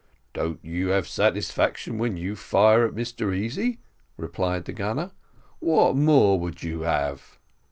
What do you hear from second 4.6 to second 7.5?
the gunner; "what more would you have?"